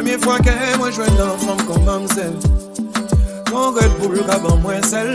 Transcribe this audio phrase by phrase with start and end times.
[0.00, 2.30] Premye fwa ke mwen jwen nan fom kon mamzel
[3.50, 5.10] Kon red pou l kaban mwen sel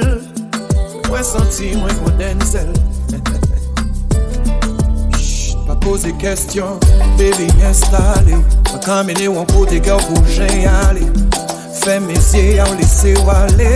[1.08, 2.70] Mwen santi mwen kon denzel
[5.66, 6.78] Pa pose kestyon,
[7.18, 11.10] baby installe Mwen kamene wan kote gè ou pou jen yale
[11.80, 13.74] Fè mesye ya ou lese wale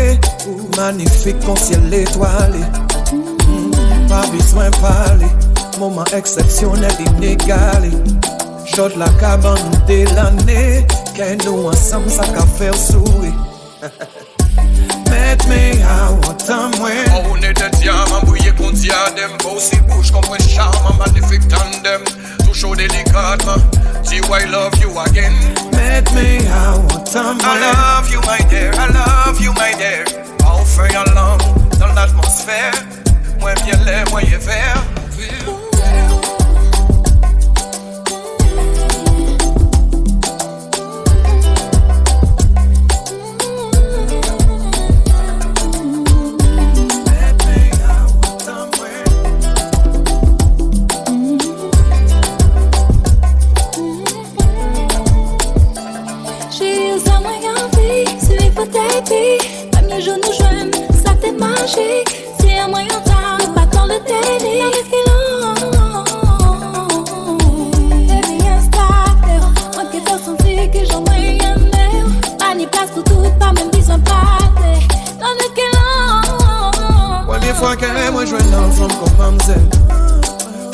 [0.77, 2.61] Manifik kon siel hmm, etwale
[4.13, 5.33] Pa biswen pale
[5.81, 7.95] Mouman eksepsyonel inegalé
[8.69, 13.35] Chod la kaban nou de l'anè Kendo ansam sa ka fel souri
[15.11, 19.75] Met me a wotan mwen A ou ne det yam an bouye kon diadem Bousi
[19.89, 22.07] bouche kon pwen charm an magnific tandem
[22.45, 23.59] Tou show delikatman
[24.07, 25.35] Ti I love you again.
[25.75, 30.07] Met me a wotan mwen I love you my dear, I love you my dear.
[30.47, 31.11] A ou fe yon
[31.75, 32.71] The atmosphere
[33.43, 34.71] when you bie when you fear.
[34.71, 35.08] ver
[61.75, 62.25] magique.
[62.39, 64.69] C'est un moyen temps, pas dans le Dans
[68.07, 69.31] Baby instable,
[69.73, 71.01] moi qui t'ai senti que j'en
[72.37, 74.79] Pas ni place pour tout, pas même besoin de parler
[75.19, 75.47] Dans le
[77.55, 77.75] fois
[78.11, 79.15] moi je une femme comme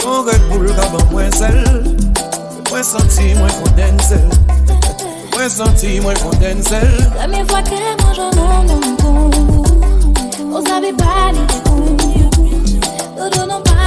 [0.05, 0.73] Mon Red Bull
[1.11, 1.95] moins sel
[2.69, 3.49] Moins senti, moins
[5.33, 9.64] Moins senti, moins condensel La première fois que moi j'en ai mon goût
[10.55, 12.79] Vous savez pas les coups
[13.17, 13.84] Dodo non pas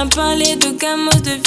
[0.00, 1.39] Un palais de gamos de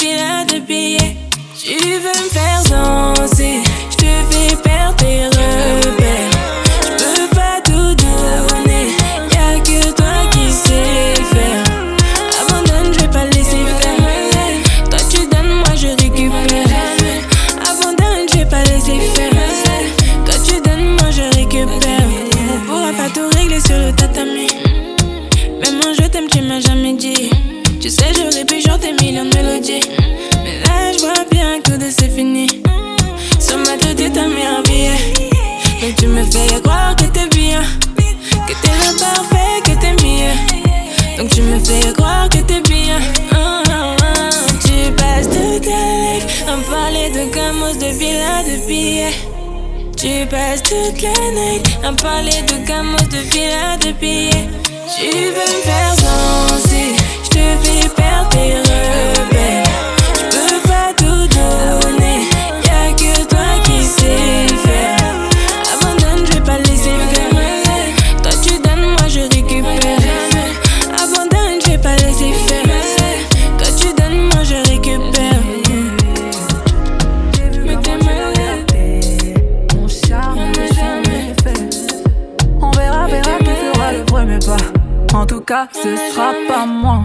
[85.72, 87.02] ce sera pas moi.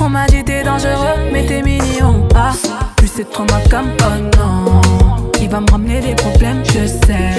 [0.00, 2.26] On m'a dit t'es dangereux, mais t'es mignon.
[2.34, 2.52] Ah,
[2.96, 4.80] plus c'est trop ma cam, oh non.
[5.40, 7.30] Il va me ramener des problèmes, je sais.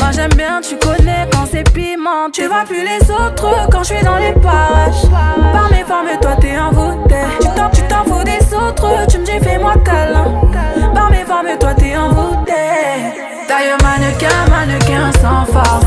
[0.00, 2.30] Moi j'aime bien, tu connais quand c'est piment.
[2.32, 5.08] Tu vois plus les autres quand je suis dans les parages.
[5.52, 7.16] Par mes formes, toi t'es envoûté.
[7.40, 10.42] Tu t'en, tu t'en fous des autres, tu me dis fais-moi câlin.
[10.94, 12.52] Par mes formes, toi t'es envoûté.
[13.48, 15.84] D'ailleurs, mannequin, mannequin sans force.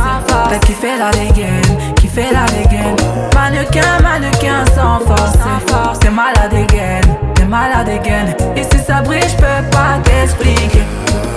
[0.50, 1.86] T'as kiffé la dégaine,
[2.17, 2.95] kiffé la dégaine.
[3.35, 5.99] Mannequin, mannequin sans force.
[5.99, 8.35] T'es malade dégaine, t'es malade dégaine.
[8.55, 10.83] Et si ça brille, je peux pas t'expliquer.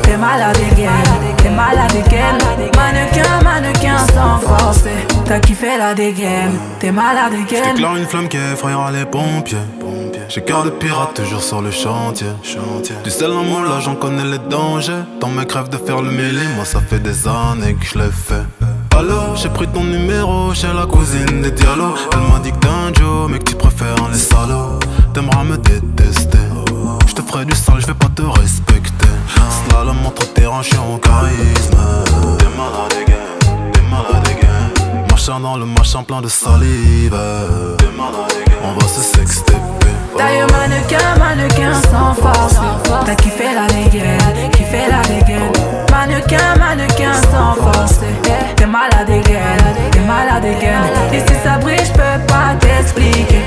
[0.03, 0.91] T'es malade dégaine,
[1.37, 2.38] t'es malade dégaine.
[2.77, 4.85] Mannequin, mannequin sans force.
[5.27, 7.65] T'as kiffé la dégaine, t'es malade dégaine.
[7.76, 9.59] J'éclaire une flamme qui effrayera les pompiers.
[10.29, 12.29] J'ai cœur de pirate toujours sur le chantier.
[13.05, 15.03] Du sel en mon là, j'en connais les dangers.
[15.21, 18.11] Dans mes crèves de faire le mêlé, moi ça fait des années que je l'ai
[18.11, 18.47] fait.
[19.00, 21.97] Alors, j'ai pris ton numéro chez la cousine des dialogues.
[22.12, 24.79] Elle m'a dit que t'es un mais que tu préfères les salauds.
[25.14, 26.37] T'aimeras me détester.
[27.08, 29.08] Je te ferai du sale, je vais pas te respecter.
[29.70, 31.81] Slalom entre terrain, je en charisme.
[32.41, 33.73] T'es malade, again.
[33.73, 35.06] T'es malade, again.
[35.11, 37.17] Machin dans le machin plein de salive.
[37.79, 38.35] T'es malade.
[38.62, 39.55] On va se sexter.
[40.19, 42.56] D'ailleurs mannequin, mannequin sans force
[43.06, 45.60] T'as kiffé la dégaine, kiffé la dégaine
[46.00, 48.00] Mannequin, mannequin sans force
[48.56, 49.58] T'es malade dégaine,
[49.93, 50.81] t'es malade dégaine
[51.12, 53.43] Et si ça brille, j'peux pas t'expliquer.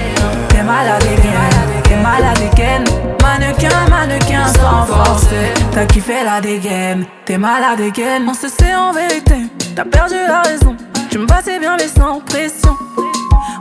[0.49, 2.83] T'es malade dégaine, t'es malade dégaine
[3.23, 5.29] Mannequin, mannequin sans force
[5.71, 10.43] T'as kiffé la dégaine, t'es malade dégaine On se sait en vérité, t'as perdu la
[10.43, 10.77] raison.
[11.09, 12.77] Tu me passais bien mais sans pression.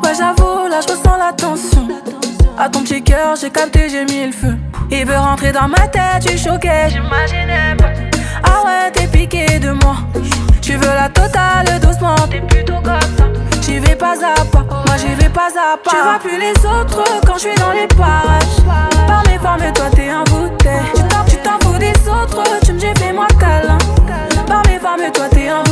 [0.04, 1.88] Ouais j'avoue, là je ressens la tension.
[2.58, 4.54] À ton petit cœur, j'ai capté, j'ai mis le feu.
[4.90, 8.11] Il veut rentrer dans ma tête, tu choqué, j'imaginais pas.
[8.44, 9.96] Ah ouais, t'es piqué de moi.
[10.60, 13.24] Tu veux la totale doucement, t'es plutôt comme ça.
[13.62, 15.90] J'y vais pas à pas, moi j'y vais pas à pas.
[15.90, 18.60] Tu vois plus les autres quand je suis dans les parages.
[19.06, 20.08] Par mes formes, toi t'es.
[20.94, 23.78] Tu t'en, tu t'en fous des autres, tu me dis fais-moi câlin.
[24.46, 25.71] Par mes formes, toi t'es envoûté.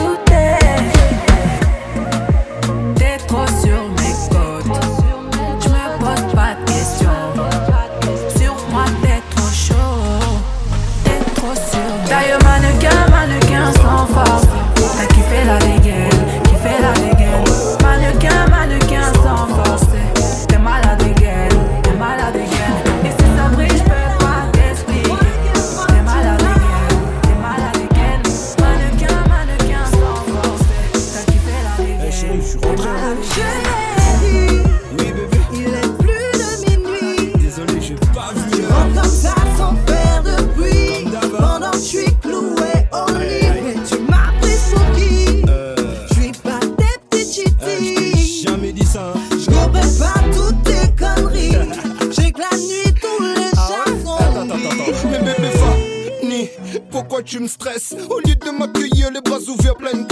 [57.40, 60.06] Au lieu de m'accueillir, les bras ouverts, pleine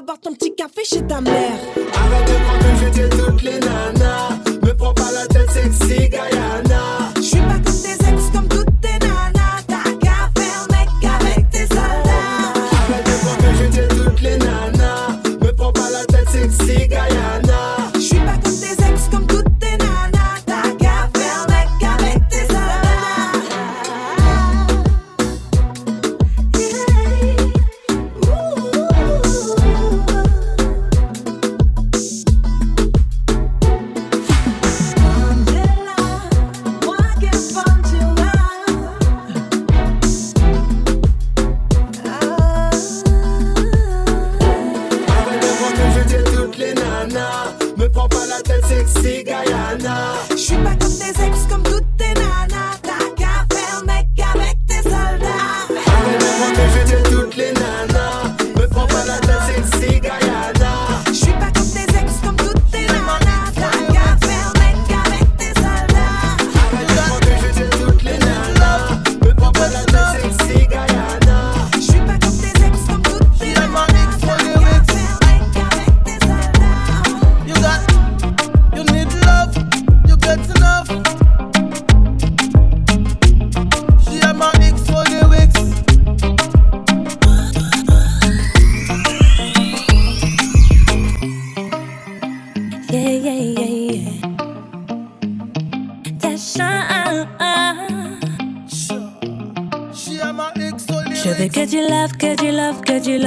[0.00, 1.73] boire ton petit café chez ta mère.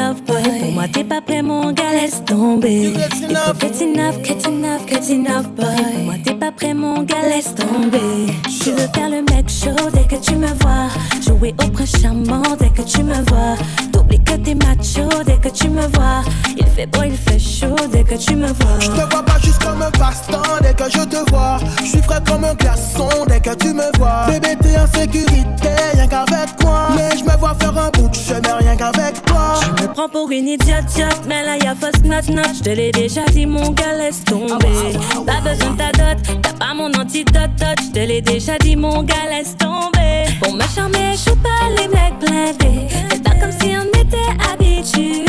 [0.07, 0.59] Love boy.
[0.59, 2.93] Pour moi, t'es pas prêt, mon gars, laisse tomber.
[3.17, 5.65] Tu neuf, que tu neuf, que tu neuf, boy.
[5.65, 8.33] Pour moi, t'es pas prêt, mon gars, laisse tomber.
[8.61, 10.87] Tu veux faire le mec chaud dès que tu me vois.
[11.21, 13.55] Jouer au prince charmant dès que tu me vois.
[13.91, 16.23] T'oublies que t'es macho dès que tu me vois.
[16.57, 18.79] Il fait beau, il fait chaud dès que tu me vois.
[18.79, 21.57] Je te vois pas juste comme un passe-temps dès que je te vois.
[21.81, 24.27] Je suis frais comme un glaçon dès que tu me vois.
[24.27, 26.89] Bébé, t'es en sécurité, rien qu'avec moi.
[26.95, 29.55] Mais je me vois faire un bout de chemin, rien qu'avec toi.
[29.61, 32.55] Je me prends pour une idiote, idiote, mais là y'a fausse note, note.
[32.57, 34.97] Je te l'ai déjà dit, mon gars, laisse tomber.
[35.25, 37.77] Pas besoin de ta dot, t'as pas mon antidote, dot.
[37.79, 40.25] Je te l'ai déjà dit, mon gars, laisse tomber.
[40.41, 42.87] Pour me charmer, je pas les mecs blindés.
[43.09, 45.25] C'est pas comme si on était habitués.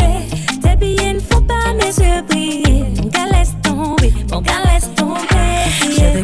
[0.63, 2.85] Tes billets ne font pas mes yeux briller.
[2.97, 5.38] Mon gars, laisse tomber, mon gars, laisse tomber.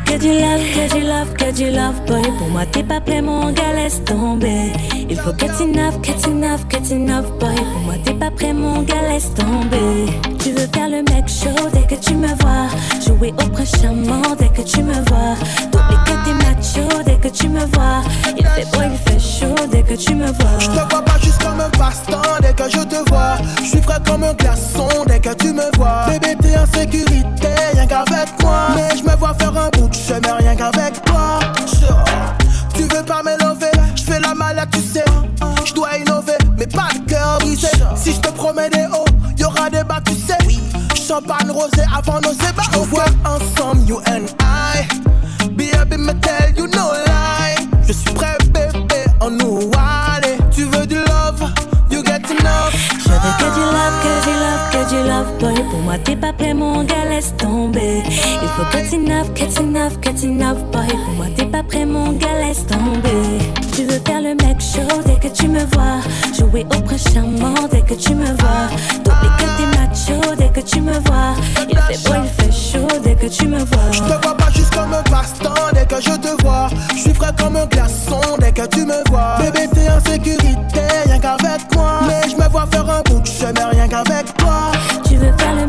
[0.05, 2.23] Que du love, que du love, que du love, boy.
[2.39, 4.73] Pour moi, t'es pas prêt, mon gars, laisse tomber.
[5.09, 7.55] Il faut que tu neuf, que tu neuf, que tu neuf, boy.
[7.55, 10.13] Pour moi, t'es pas prêt, mon gars, laisse tomber.
[10.39, 12.69] Tu veux faire le mec chaud dès que tu me vois.
[13.05, 15.37] Jouer au prince charmant dès que tu me vois.
[15.73, 18.03] T'oublies que t'es macho dès que tu me vois.
[18.37, 20.59] Il fait beau, il fait chaud dès que tu me vois.
[20.59, 23.37] Je te vois pas juste comme un passe-temps dès que je te vois.
[23.63, 26.07] Je suis frais comme un glaçon dès que tu me vois.
[26.09, 28.69] Bébé, t'es en sécurité, rien qu'avec moi.
[28.77, 31.39] Mais je me vois faire un bout de chemin, rien qu'avec toi.
[32.75, 35.05] Tu veux pas m'élever, je fais la malade, tu sais.
[35.65, 37.69] Je dois innover, mais pas de cœur brisé.
[37.97, 39.05] Si je te promets des hauts,
[39.39, 40.39] y aura des bas, tu sais.
[40.95, 42.63] Champagne rosé avant nos ébats.
[42.73, 44.87] Je te vois ensemble, you and I.
[45.51, 47.69] Baby, me tell you no lie.
[47.87, 49.71] Je suis prêt, bébé, on nous
[55.07, 55.55] love, boy.
[55.71, 58.03] Pour moi, t'es pas prêt, mon gars, laisse tomber.
[58.07, 59.45] Il faut que tu neuf, que
[60.11, 60.87] tu neuf, boy.
[60.89, 63.74] Pour moi, t'es pas prêt, mon gars, laisse tomber.
[63.75, 66.01] Tu veux faire le mec chaud dès que tu me vois.
[66.39, 68.69] Jouer au prince charmant dès que tu me vois.
[69.03, 71.35] T'oublies que t'es macho dès que tu me vois.
[71.69, 74.17] Il fait beau, il fait chaud dès que tu me Je vois.
[74.17, 76.69] te vois pas juste comme un passe-temps dès que je te vois.
[76.95, 79.39] Je suis frais comme un glaçon dès que tu me vois.
[79.41, 82.01] Bébé, t'es en sécurité, rien qu'avec moi.
[82.07, 84.71] Mais je me vois faire un bout de chemin, rien qu'avec toi.
[85.05, 85.67] Tu veux faire le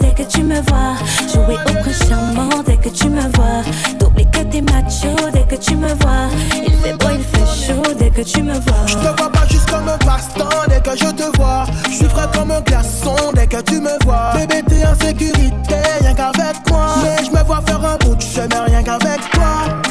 [0.00, 0.96] dès que tu me vois.
[1.32, 3.62] Jouer au prince charmant dès que tu me vois.
[3.98, 6.28] T'oublies que t'es macho dès que tu me vois.
[6.66, 8.86] Il fait beau, il fait chaud dès que tu me vois.
[8.86, 11.64] Je te vois pas juste comme un passe-temps dès que je te vois.
[11.88, 14.32] Je suis frais comme un glaçon dès que tu me vois.
[14.34, 16.86] Bébé, t'es en sécurité, rien qu'avec moi.
[17.02, 19.85] Mais je me vois faire un bout de chemin, rien qu'avec toi.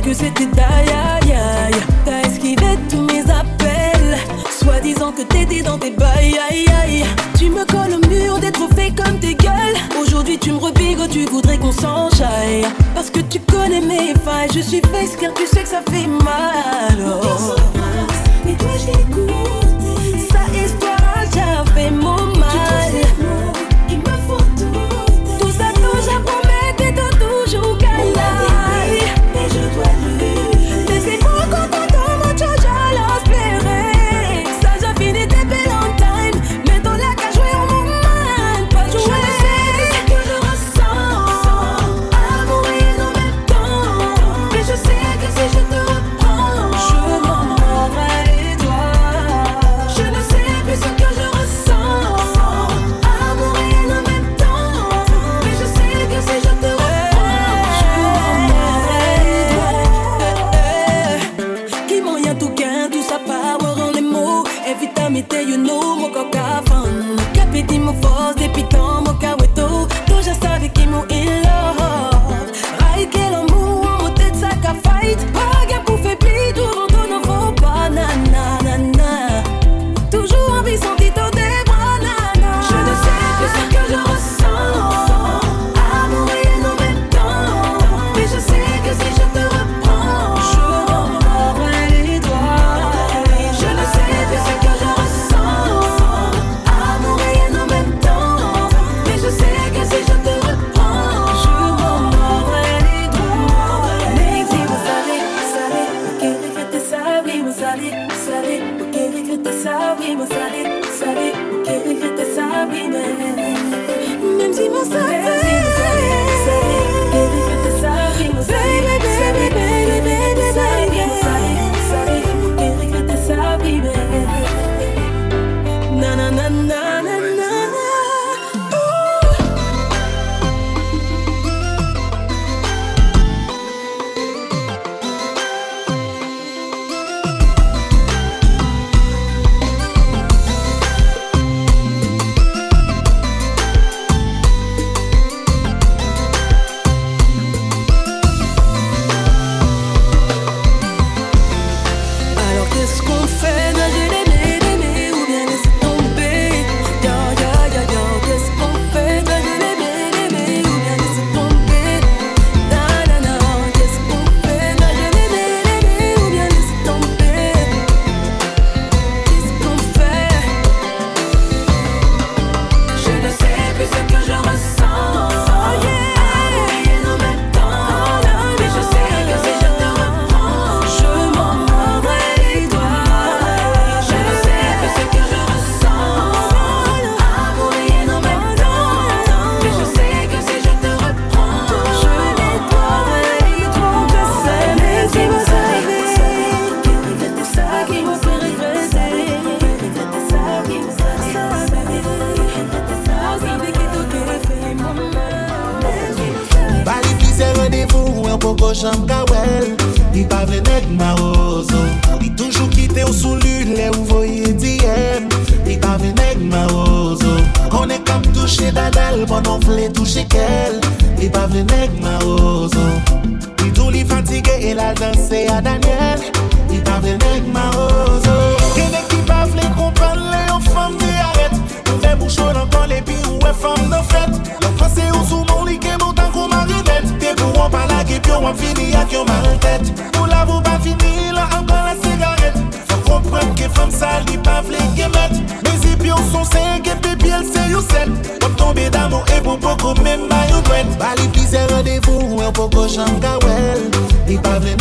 [0.00, 4.16] Que c'était aïe aïe aïe T'as esquivé tous mes appels.
[4.62, 7.04] Soit disant que t'étais dans tes bails aïe aïe
[7.38, 9.76] Tu me colles au mur des trophées comme tes gueules.
[10.00, 12.64] Aujourd'hui tu me rebigotes, tu voudrais qu'on s'enjaille
[12.94, 16.06] Parce que tu connais mes failles Je suis face car tu sais que ça fait
[16.06, 17.54] mal oh.
[18.44, 19.69] Mais toi je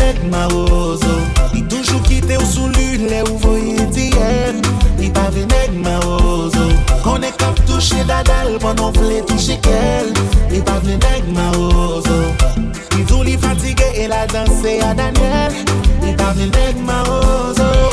[0.02, 1.16] net marozo
[1.54, 4.62] Li toujou kite ou sou lune le ou voye diyen
[5.00, 6.70] Li pave neg marozo
[7.06, 10.14] Konek kap touche dadal Panon vle touche kel
[10.52, 12.20] Li pave neg marozo
[13.00, 15.54] Li tou li fatige e la danse a Daniel.
[16.04, 17.89] Li pave neg marozo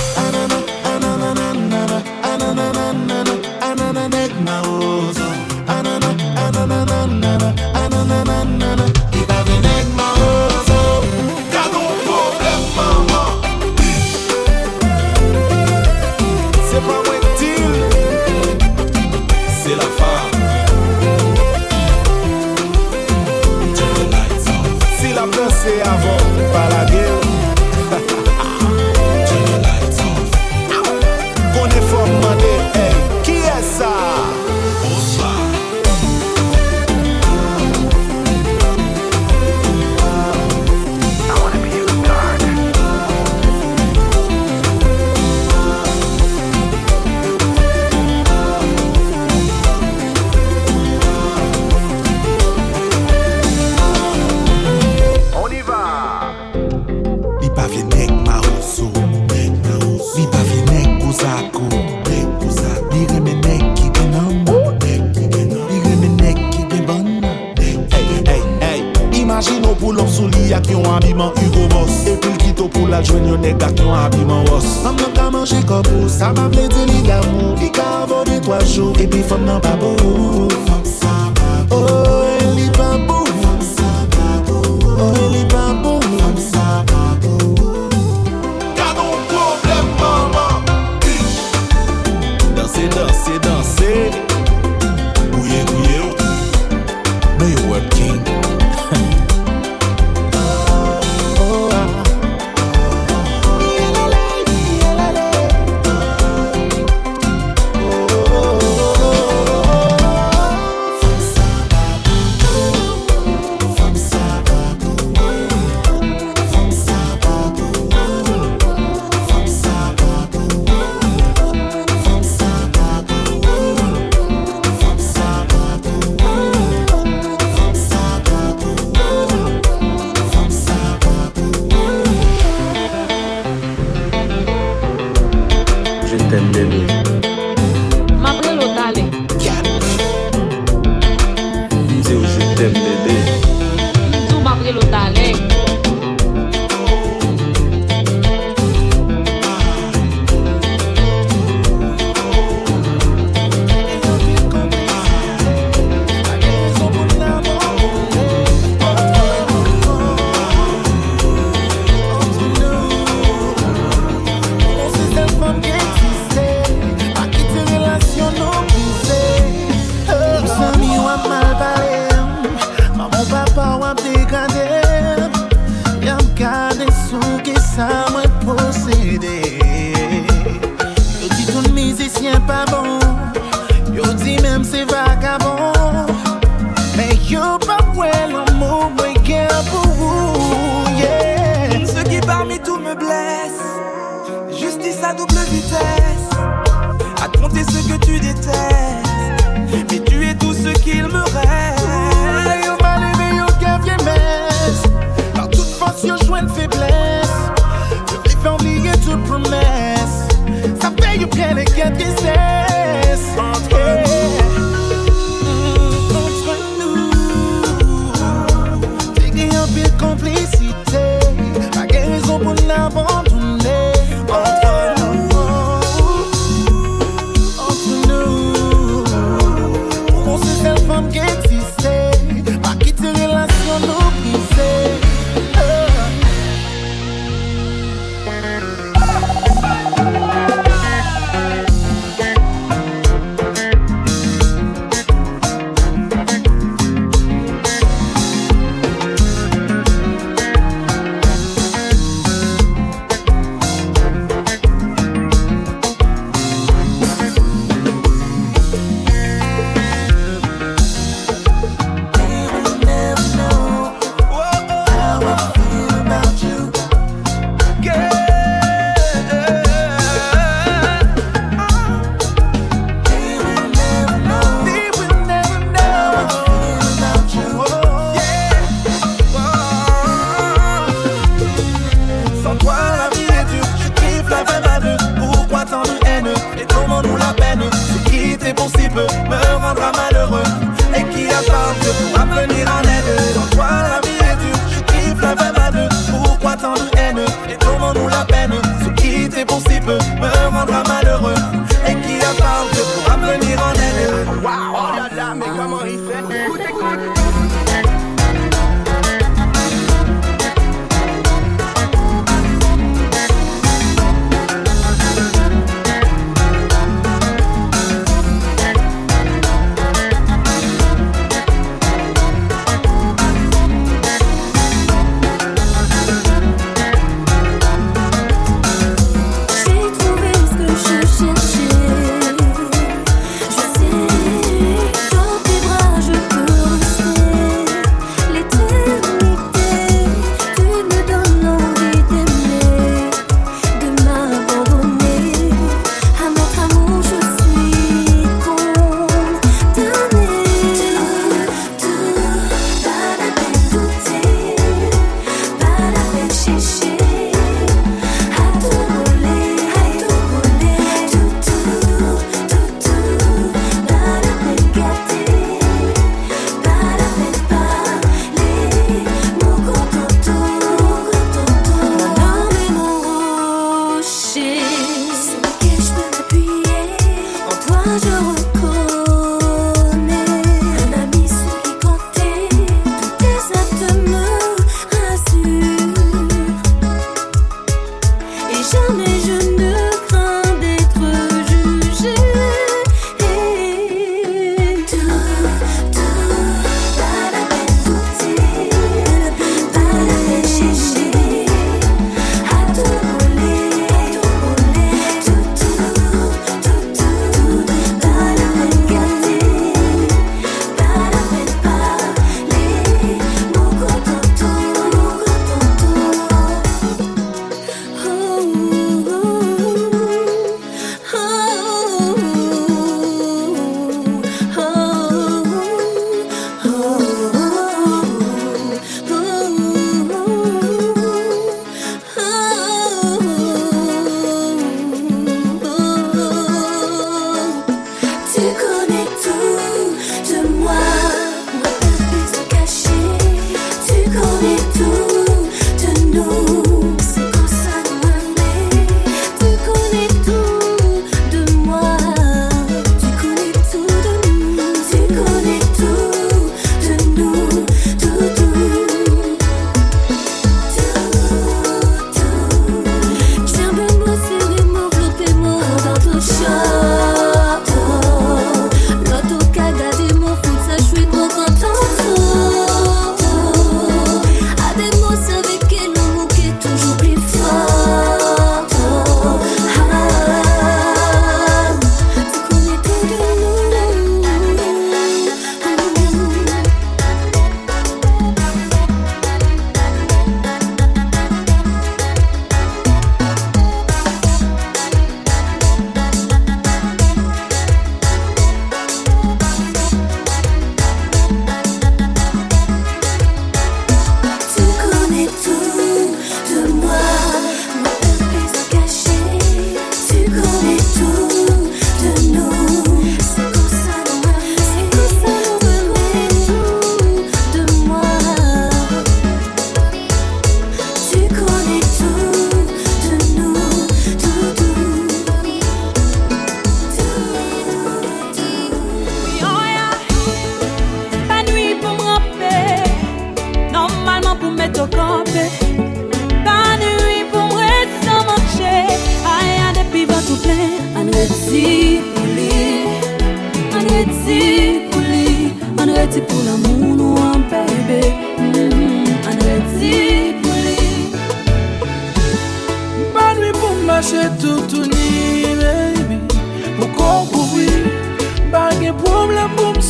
[97.57, 98.36] you were king.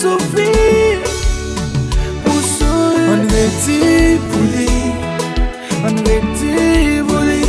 [0.00, 0.52] soufli
[2.24, 3.80] Pou sou An redi
[4.28, 4.68] pou li.
[5.88, 7.44] An redi pou li.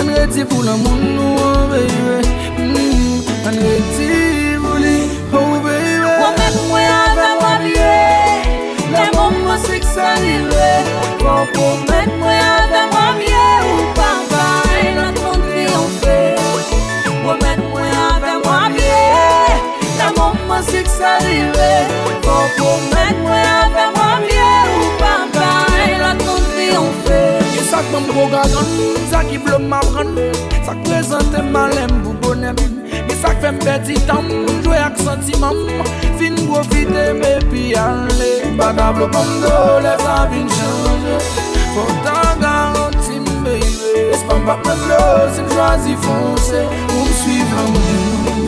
[0.00, 2.16] An redi pou la moun nou oh, an bebe
[2.60, 3.60] An hmm.
[3.66, 4.10] redi
[4.64, 4.96] pou li.
[5.32, 7.92] Oh, Ou bebe Ou men mwen ave mabye
[8.94, 10.72] Le moun mwen swik salive
[11.20, 12.69] Ou men mwen ave
[21.24, 21.70] rive
[22.24, 25.48] Fon pou men mwen avè mwen liye ou pamba
[25.86, 27.20] E la ton triyonfe
[27.56, 28.74] E sak mwen drogadan,
[29.12, 30.14] sak i blom avran
[30.66, 32.58] Sak prezante malem pou bonem
[33.00, 34.28] E sak fèm peti tam,
[34.64, 35.64] jwe ak sentimam
[36.20, 41.18] Fin profite me pi ale Baga blok mdo, le sa vin chanje
[41.74, 45.02] Fon tan garanti mbebe Espan pa mwen flo,
[45.34, 48.46] si m jwazi fonse Ou m suiv lan mwen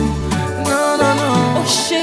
[0.67, 2.02] Nan nan nan Oh shit.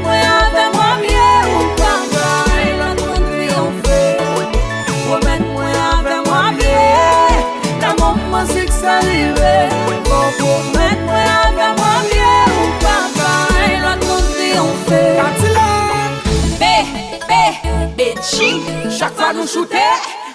[19.01, 19.85] Chak fa nou choute,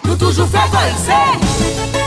[0.02, 2.05] nou toujou fe kolse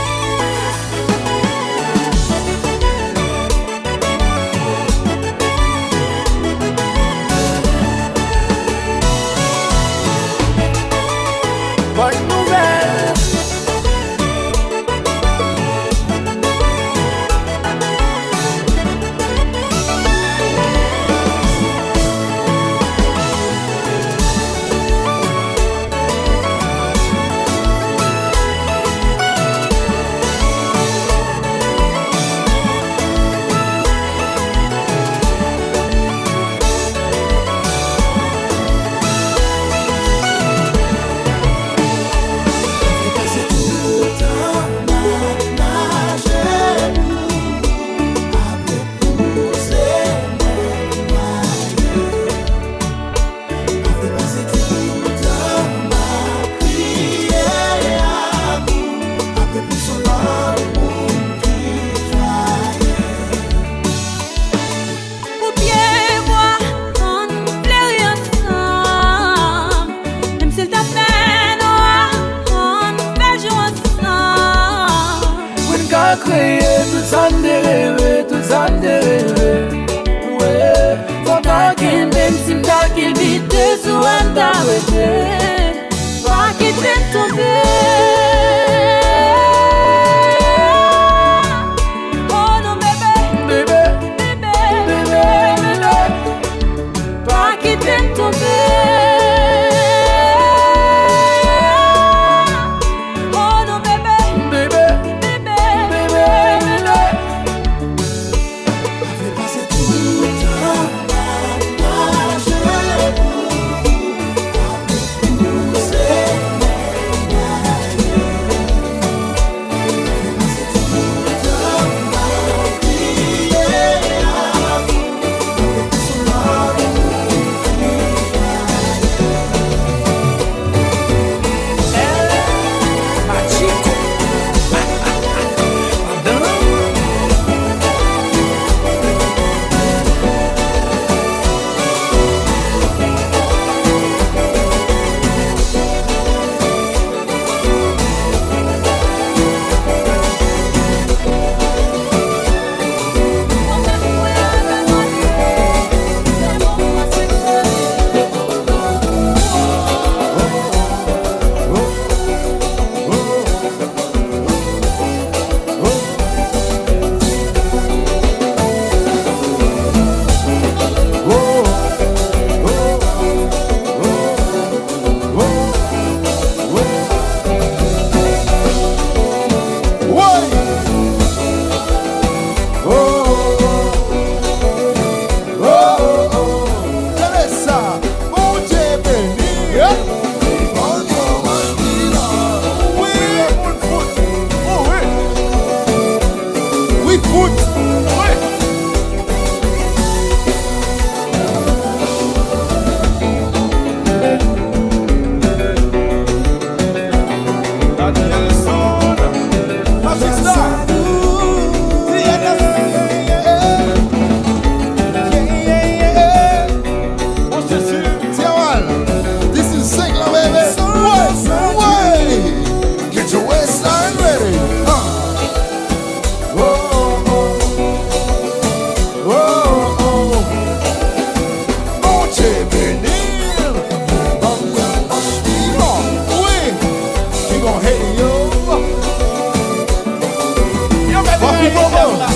[241.68, 242.26] Mouman,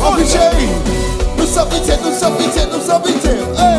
[0.00, 0.38] anbite,
[1.36, 3.71] nou sabite, nou sabite, nou sabite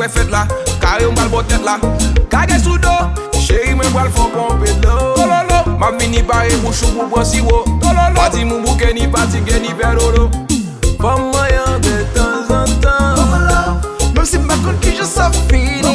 [0.00, 0.46] kwe fet la
[0.80, 1.76] Kare m bal botet la.
[2.32, 2.94] Kage sou do
[3.36, 4.96] Cheri men bal fon pompe do.
[5.80, 7.64] Mam vini pare bouchou pou bwansi wo
[8.14, 10.30] Pati mou bouke ni pati gen ni peroro
[11.00, 13.80] Fom mayan de tan zan tan
[14.14, 15.89] Mem si m bakon ki je sa fini.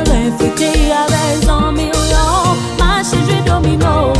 [0.00, 4.19] refugee avec 100 millions, marché du domino.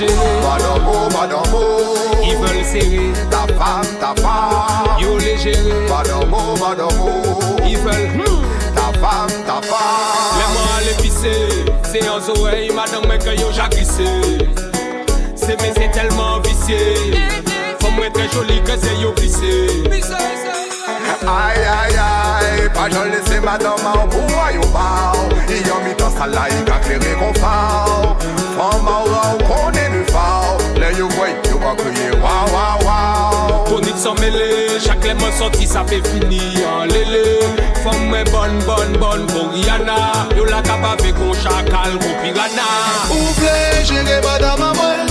[0.00, 1.60] Madamo, madamo,
[2.22, 3.12] ils veulent serrer.
[3.30, 5.00] Ta femme, ta femme.
[5.00, 8.12] Yo léger, madamo, madamo, ils veulent.
[8.14, 8.44] Hmm,
[8.76, 10.38] ta femme, ta femme.
[10.38, 12.20] Les moi les pisser, c'est en
[12.76, 14.04] madame, mais que yo j'ai glissé.
[15.34, 16.94] C'est mais c'est tellement vicié.
[17.80, 19.66] Faut moi très joli que c'est yo glissé.
[21.26, 25.94] Aïe aïe aïe, pas je laisse madame en bois yo bao Il y a mis
[25.98, 28.16] dans sa laïque à clairer qu'on fao
[28.56, 29.77] Femme en qu'on
[31.68, 33.64] pa kriye waw waw waw.
[33.68, 37.24] Konit san mele, chak lem an santi sa pe fini an lele
[37.82, 39.98] Fom mwen bon bon bon bon Rihanna.
[40.36, 42.68] Yo la kapave kon chakal kon pirana
[43.16, 43.58] Ou vle
[43.90, 45.04] jere madame a mwen,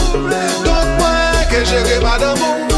[0.66, 2.77] donk mwen ke jere madame ou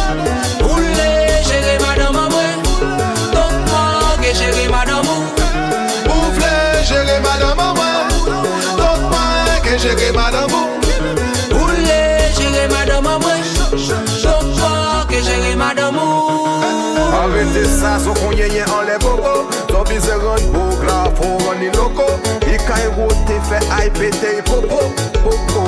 [17.40, 21.70] Arrete sa sou konye nye an le bobo Sou bize ron bo grafon ron ni
[21.72, 22.08] loko
[22.44, 24.80] I ka yon rote fe ay pete yi popo.
[25.24, 25.64] Popo,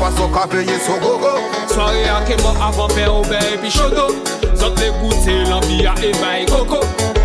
[0.00, 1.36] paso ka peye sou gogo.
[1.70, 4.08] Soare a keman avan pe obe epi chodo
[4.56, 6.80] Zot le goute l'anvi a eva e koko.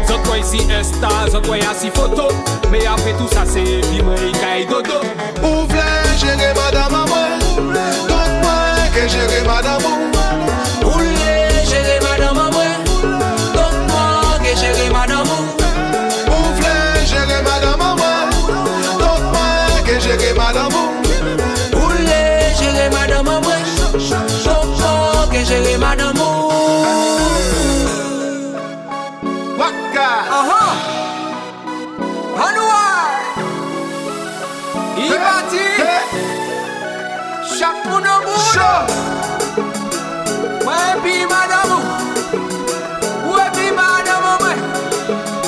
[0.05, 2.29] Zot kwa isi esta, zot kwa yasi foto.
[2.69, 5.01] Me apre tout sa se epi mwen yi ka yi dodo.
[5.41, 5.89] Ou vle
[6.21, 7.73] jere madame a mwen?
[8.05, 10.56] Donk mwen ke jere madame ou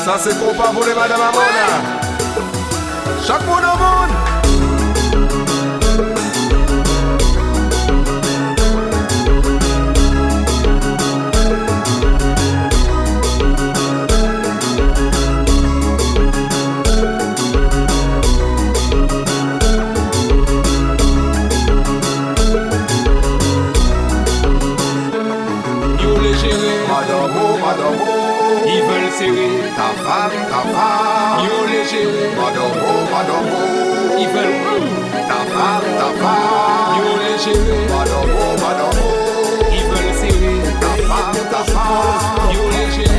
[0.09, 1.69] Ça c'est trop pas pour les madame à Mona
[3.27, 4.09] Chaque monde au monde
[26.01, 28.29] Yo les gérer, Madame, oh, madame, oh.
[28.65, 29.48] ils veulent serrer
[30.09, 31.45] femme, ta femme.
[31.45, 32.09] Yo léger.
[32.37, 33.61] Madongo, madongo.
[34.17, 34.59] Ils veulent.
[35.29, 36.97] Ta femme, ta femme.
[36.97, 37.59] Yo léger.
[37.93, 39.05] Madongo, madongo.
[39.75, 40.57] Ils veulent serrer.
[40.83, 42.49] Ta femme, ta femme.
[42.51, 42.89] Ils veulent.
[42.89, 43.13] Je.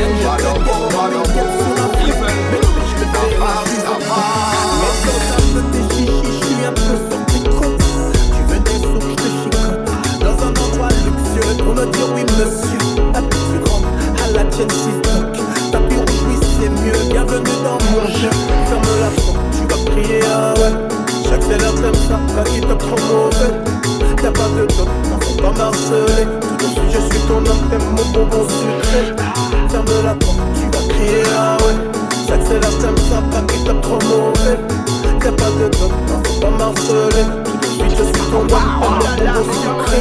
[8.30, 8.60] Tu veux
[9.32, 9.62] je te.
[10.24, 12.82] Dans un endroit luxueux pour me dire oui, monsieur.
[13.12, 13.86] La plus grande
[14.22, 14.99] à la Chelsea.
[18.20, 20.74] Ferme la porte, tu vas prier ah ouais.
[21.24, 23.30] J'accélère comme ça, la qui tape trop
[24.20, 24.86] T'as pas de temps,
[25.22, 26.26] faut pas marceler.
[26.58, 29.14] Tout de suite je suis ton homme, t'aimes mon bonbon sucré.
[29.70, 31.76] Ferme la porte, tu vas crier ah ouais.
[32.28, 33.98] J'accélère comme ça, la qui tape trop
[35.20, 35.94] T'as pas de temps,
[36.42, 37.24] pas marceler.
[37.42, 40.00] Tout de suite je suis ton homme, t'aimes mon bonbon sucré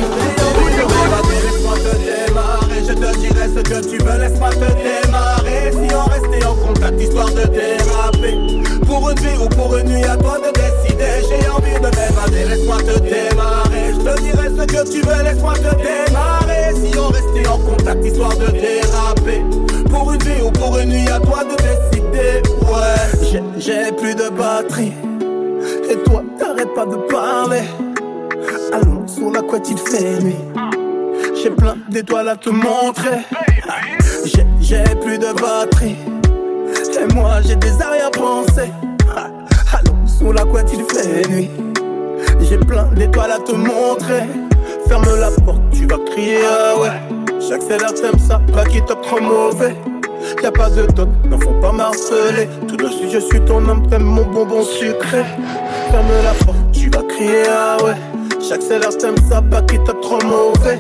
[3.55, 5.71] ce que tu veux, laisse-moi te démarrer.
[5.71, 8.37] Si on restait en contact, histoire de déraper.
[8.85, 11.27] Pour une vie ou pour une nuit, à toi de décider.
[11.29, 13.93] J'ai envie de m'évader, laisse-moi te démarrer.
[13.93, 16.73] Je te dirai ce que tu veux, laisse-moi te démarrer.
[16.75, 19.43] Si on restait en contact, histoire de déraper.
[19.89, 22.41] Pour une vie ou pour une nuit, à toi de décider.
[22.61, 24.93] Ouais, j'ai- j'ai plus de batterie.
[25.89, 27.63] Et toi, t'arrêtes pas de parler.
[28.73, 30.35] Allons, sur la couette, il fait nuit.
[31.41, 33.19] J'ai plein d'étoiles à te montrer.
[34.61, 35.95] J'ai- plus de batterie.
[36.99, 38.71] Et moi, j'ai des arrière-pensées.
[39.15, 41.49] Allons, sous la couette, il fait nuit.
[42.41, 44.23] J'ai plein d'étoiles à te montrer.
[44.87, 46.91] Ferme la porte, tu vas crier, ah ouais.
[47.39, 49.75] J'accélère, t'aimes ça, pas qui top trop mauvais.
[50.43, 52.49] Y'a pas de doute, non faut pas marceler.
[52.67, 55.23] Tout de suite, je suis ton homme, t'aimes mon bonbon sucré.
[55.91, 57.95] Ferme la porte, tu vas crier, ah ouais.
[58.47, 60.79] J'accélère, t'aimes ça, pas qui top trop mauvais.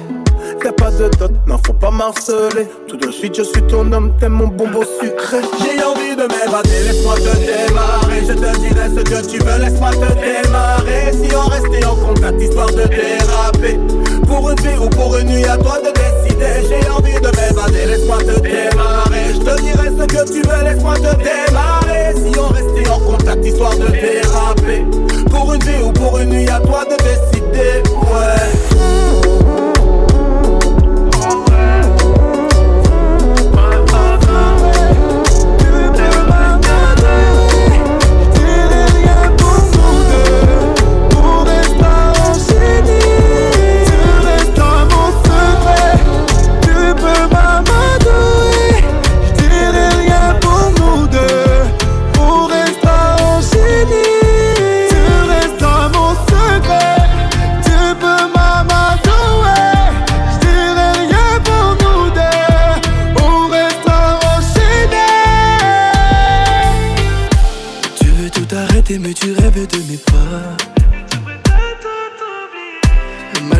[0.63, 2.67] Y'a pas de dot, non faut pas marceler.
[2.87, 5.37] Tout de suite je suis ton homme, t'aimes mon bonbon sucré.
[5.61, 8.21] J'ai envie de m'évader, laisse-moi te démarrer.
[8.27, 11.11] Je te dirai ce que tu veux, laisse-moi te démarrer.
[11.13, 13.79] Si on restait en contact, histoire de déraper.
[14.27, 16.67] Pour une vie ou pour une nuit, à toi de décider.
[16.67, 19.33] J'ai envie de m'évader, laisse-moi te démarrer.
[19.33, 22.13] Je te dirai ce que tu veux, laisse-moi te démarrer.
[22.15, 24.85] Si on restait en contact, histoire de déraper.
[25.31, 27.81] Pour une vie ou pour une nuit, à toi de décider.
[27.89, 28.98] Ouais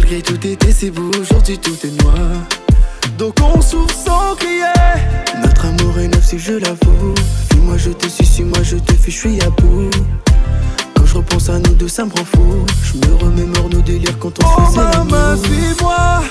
[0.09, 2.15] Tout été c'est beau, aujourd'hui tout est noir
[3.19, 4.63] Donc on souffre sans crier.
[5.39, 7.13] Notre amour est neuf si je l'avoue.
[7.51, 9.91] Fuis-moi je te suis, suis-moi je te fuis, je suis à bout.
[10.95, 12.65] Quand je repense à nous deux ça me rend fou.
[12.83, 15.45] Je me remémore nos délires quand on Oh faisait l'amour.
[15.45, 16.23] suis-moi,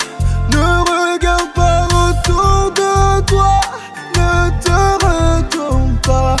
[0.51, 3.61] ne regarde pas autour de toi,
[4.15, 6.35] ne te retourne pas.